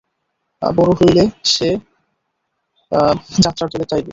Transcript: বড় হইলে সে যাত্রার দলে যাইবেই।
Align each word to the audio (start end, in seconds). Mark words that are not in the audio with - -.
বড় 0.61 0.91
হইলে 0.99 1.23
সে 1.45 1.69
যাত্রার 3.39 3.67
দলে 3.71 3.85
যাইবেই। 3.85 4.09